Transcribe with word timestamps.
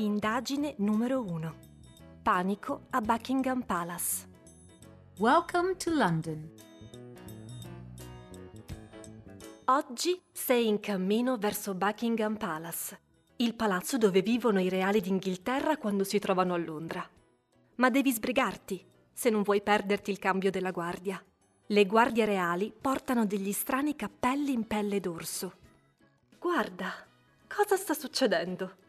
Indagine 0.00 0.76
numero 0.78 1.20
1. 1.20 1.54
Panico 2.22 2.86
a 2.88 3.02
Buckingham 3.02 3.60
Palace. 3.60 4.26
Welcome 5.18 5.76
to 5.76 5.90
London. 5.90 6.50
Oggi 9.66 10.18
sei 10.32 10.68
in 10.68 10.80
cammino 10.80 11.36
verso 11.36 11.74
Buckingham 11.74 12.38
Palace, 12.38 12.98
il 13.36 13.54
palazzo 13.54 13.98
dove 13.98 14.22
vivono 14.22 14.58
i 14.58 14.70
reali 14.70 15.02
d'Inghilterra 15.02 15.76
quando 15.76 16.04
si 16.04 16.18
trovano 16.18 16.54
a 16.54 16.58
Londra. 16.58 17.06
Ma 17.74 17.90
devi 17.90 18.10
sbrigarti 18.10 18.82
se 19.12 19.28
non 19.28 19.42
vuoi 19.42 19.60
perderti 19.60 20.10
il 20.10 20.18
cambio 20.18 20.50
della 20.50 20.70
guardia. 20.70 21.22
Le 21.66 21.84
guardie 21.84 22.24
reali 22.24 22.72
portano 22.72 23.26
degli 23.26 23.52
strani 23.52 23.94
cappelli 23.96 24.54
in 24.54 24.66
pelle 24.66 24.98
d'orso. 24.98 25.52
Guarda, 26.38 26.90
cosa 27.46 27.76
sta 27.76 27.92
succedendo? 27.92 28.88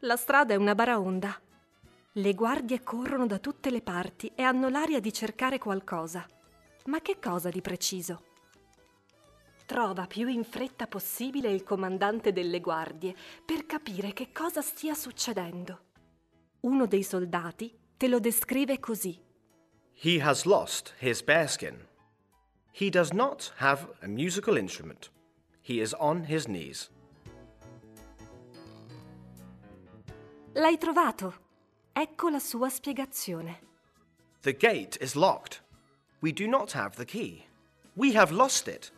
La 0.00 0.16
strada 0.16 0.52
è 0.52 0.56
una 0.56 0.74
baraonda. 0.74 1.40
Le 2.12 2.34
guardie 2.34 2.82
corrono 2.82 3.26
da 3.26 3.38
tutte 3.38 3.70
le 3.70 3.80
parti 3.80 4.30
e 4.34 4.42
hanno 4.42 4.68
l'aria 4.68 5.00
di 5.00 5.10
cercare 5.10 5.58
qualcosa. 5.58 6.26
Ma 6.86 7.00
che 7.00 7.18
cosa 7.18 7.48
di 7.48 7.62
preciso? 7.62 8.22
Trova 9.64 10.06
più 10.06 10.28
in 10.28 10.44
fretta 10.44 10.86
possibile 10.86 11.50
il 11.50 11.62
comandante 11.62 12.32
delle 12.32 12.60
guardie 12.60 13.14
per 13.44 13.64
capire 13.64 14.12
che 14.12 14.32
cosa 14.32 14.60
stia 14.60 14.94
succedendo. 14.94 15.80
Uno 16.60 16.86
dei 16.86 17.02
soldati 17.02 17.74
te 17.96 18.06
lo 18.06 18.20
descrive 18.20 18.78
così. 18.78 19.18
He 19.98 20.20
has 20.22 20.44
lost 20.44 20.94
his 21.00 21.22
bearskin. 21.22 21.86
He 22.70 22.90
does 22.90 23.12
not 23.12 23.54
have 23.56 23.88
a 24.02 24.06
musical 24.06 24.58
instrument. 24.58 25.10
He 25.62 25.80
is 25.80 25.94
on 25.98 26.26
his 26.28 26.44
knees. 26.44 26.90
L'hai 30.56 30.78
trovato? 30.78 31.34
Ecco 31.92 32.30
la 32.30 32.38
sua 32.38 32.70
spiegazione. 32.70 33.60
The 34.40 34.56
gate 34.56 34.96
is 35.02 35.12
locked. 35.12 35.62
We 36.20 36.32
do 36.32 36.46
not 36.46 36.72
have 36.72 36.96
the 36.96 37.04
key. 37.04 37.44
We 37.92 38.16
have 38.16 38.32
lost 38.32 38.66
it. 38.66 38.90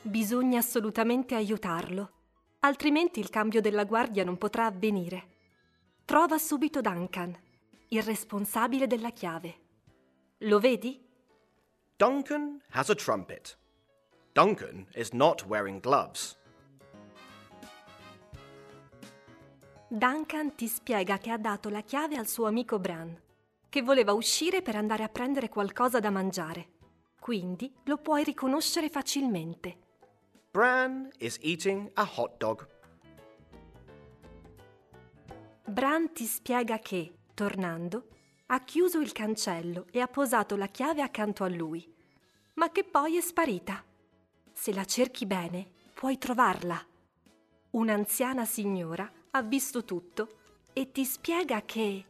Bisogna 0.00 0.58
assolutamente 0.58 1.34
aiutarlo, 1.34 2.12
altrimenti 2.60 3.20
il 3.20 3.28
cambio 3.28 3.60
della 3.60 3.84
guardia 3.84 4.24
non 4.24 4.38
potrà 4.38 4.64
avvenire. 4.64 5.34
Trova 6.06 6.38
subito 6.38 6.80
Duncan, 6.80 7.36
il 7.88 8.02
responsabile 8.02 8.86
della 8.86 9.10
chiave. 9.10 9.54
Lo 10.38 10.58
vedi? 10.60 10.98
Duncan 11.96 12.62
has 12.70 12.88
a 12.88 12.94
trumpet. 12.94 13.58
Duncan 14.32 14.86
is 14.94 15.10
not 15.10 15.44
wearing 15.44 15.78
gloves. 15.78 16.38
Duncan 19.88 20.56
ti 20.56 20.66
spiega 20.66 21.18
che 21.18 21.30
ha 21.30 21.38
dato 21.38 21.68
la 21.68 21.80
chiave 21.80 22.16
al 22.16 22.26
suo 22.26 22.46
amico 22.46 22.80
Bran, 22.80 23.16
che 23.68 23.82
voleva 23.82 24.14
uscire 24.14 24.60
per 24.60 24.74
andare 24.74 25.04
a 25.04 25.08
prendere 25.08 25.48
qualcosa 25.48 26.00
da 26.00 26.10
mangiare. 26.10 26.70
Quindi 27.20 27.72
lo 27.84 27.96
puoi 27.98 28.24
riconoscere 28.24 28.88
facilmente. 28.88 29.78
Bran 30.50 31.08
is 31.18 31.38
eating 31.40 31.88
a 31.94 32.10
hot 32.16 32.36
dog. 32.36 32.66
Bran 35.64 36.12
ti 36.12 36.24
spiega 36.24 36.80
che, 36.80 37.18
tornando, 37.34 38.08
ha 38.46 38.64
chiuso 38.64 39.00
il 39.00 39.12
cancello 39.12 39.86
e 39.92 40.00
ha 40.00 40.08
posato 40.08 40.56
la 40.56 40.66
chiave 40.66 41.00
accanto 41.00 41.44
a 41.44 41.48
lui, 41.48 41.94
ma 42.54 42.72
che 42.72 42.82
poi 42.82 43.18
è 43.18 43.20
sparita. 43.20 43.84
Se 44.52 44.72
la 44.72 44.84
cerchi 44.84 45.26
bene, 45.26 45.70
puoi 45.94 46.18
trovarla. 46.18 46.84
Un'anziana 47.70 48.44
signora 48.44 49.08
ha 49.36 49.42
visto 49.42 49.84
tutto 49.84 50.38
e 50.72 50.92
ti 50.92 51.04
spiega 51.04 51.62
che 51.62 52.04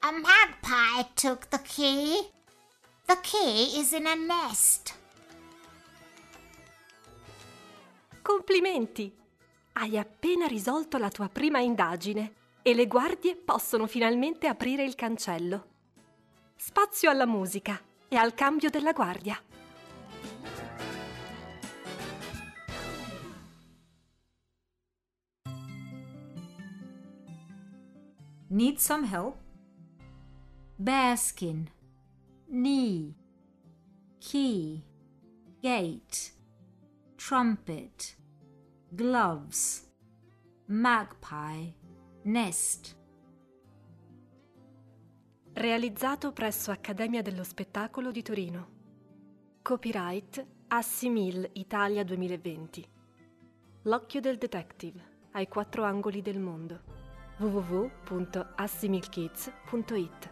A 0.00 0.12
magpie 0.12 1.10
took 1.14 1.48
the 1.48 1.60
key. 1.62 2.30
The 3.04 3.18
key 3.20 3.80
is 3.80 3.90
in 3.92 4.06
a 4.06 4.14
nest. 4.14 4.96
Complimenti! 8.22 9.12
Hai 9.72 9.98
appena 9.98 10.46
risolto 10.46 10.98
la 10.98 11.08
tua 11.08 11.28
prima 11.28 11.58
indagine 11.58 12.34
e 12.62 12.74
le 12.74 12.86
guardie 12.86 13.34
possono 13.34 13.86
finalmente 13.86 14.46
aprire 14.46 14.84
il 14.84 14.94
cancello. 14.94 15.66
Spazio 16.54 17.10
alla 17.10 17.26
musica 17.26 17.80
e 18.08 18.16
al 18.16 18.34
cambio 18.34 18.70
della 18.70 18.92
guardia. 18.92 19.40
Need 28.50 28.78
some 28.78 29.04
help? 29.04 29.36
Bearskin. 30.78 31.68
Knee. 32.46 33.14
Key. 34.18 34.82
Gate. 35.60 36.32
Trumpet. 37.16 38.16
Gloves. 38.88 39.86
Magpie. 40.64 41.74
Nest. 42.22 42.96
Realizzato 45.52 46.32
presso 46.32 46.70
Accademia 46.70 47.20
dello 47.20 47.44
Spettacolo 47.44 48.10
di 48.10 48.22
Torino. 48.22 48.68
Copyright 49.60 50.46
Assimil 50.68 51.50
Italia 51.52 52.02
2020. 52.02 52.88
L'occhio 53.82 54.20
del 54.20 54.38
detective 54.38 55.16
ai 55.32 55.48
quattro 55.48 55.84
angoli 55.84 56.22
del 56.22 56.38
mondo 56.38 57.07
www.assimilkids.it. 57.40 60.28